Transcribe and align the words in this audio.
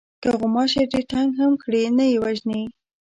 که 0.21 0.29
غوماشی 0.39 0.89
ډېر 0.91 1.03
تنگ 1.11 1.29
هم 1.39 1.51
کړي 1.63 1.81
نه 1.97 2.05
یې 2.11 2.17
وژنې. 2.23 2.63